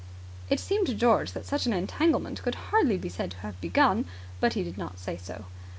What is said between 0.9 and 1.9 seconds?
George that such an